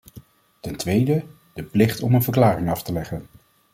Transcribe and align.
Ten 0.59 0.75
tweede, 0.75 1.23
de 1.53 1.63
plicht 1.63 2.01
om 2.01 2.13
een 2.13 2.23
verklaring 2.23 2.69
af 2.69 2.83
te 2.83 2.93
leggen. 2.93 3.27